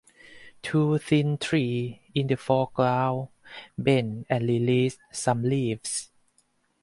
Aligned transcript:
Two 0.63 0.97
thin 0.97 1.37
trees 1.37 1.97
in 2.15 2.25
the 2.25 2.35
foreground 2.35 3.27
bend 3.77 4.25
and 4.31 4.49
release 4.49 4.97
some 5.11 5.43
leaves. 5.43 6.09